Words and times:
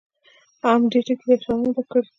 هم 0.63 0.81
دې 0.91 0.99
ټکي 1.05 1.25
ته 1.27 1.33
اشاره 1.37 1.57
نه 1.63 1.71
ده 1.75 1.83
کړې. 1.91 2.07